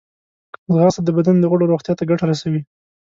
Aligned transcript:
ځغاسته 0.73 1.01
د 1.05 1.09
بدن 1.17 1.35
د 1.39 1.45
غړو 1.51 1.69
روغتیا 1.71 1.93
ته 1.99 2.03
ګټه 2.09 2.25
رسوي 2.31 2.61